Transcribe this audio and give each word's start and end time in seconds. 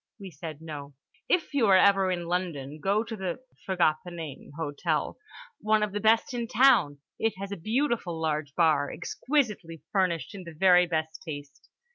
We 0.19 0.31
said 0.31 0.63
no. 0.63 0.95
"If 1.29 1.53
you 1.53 1.67
are 1.67 1.77
ever 1.77 2.09
in 2.09 2.25
London, 2.25 2.79
go 2.79 3.03
to 3.03 3.15
the" 3.15 3.33
(I 3.39 3.55
forget 3.67 3.97
the 4.03 4.09
name) 4.09 4.51
"Hotel—one 4.57 5.83
of 5.83 5.91
the 5.91 5.99
best 5.99 6.33
in 6.33 6.47
town. 6.47 6.97
It 7.19 7.35
has 7.37 7.51
a 7.51 7.55
beautiful 7.55 8.19
large 8.19 8.55
bar, 8.55 8.89
exquisitely 8.91 9.83
furnished 9.91 10.33
in 10.33 10.43
the 10.43 10.53
very 10.57 10.87
best 10.87 11.21
taste. 11.21 11.69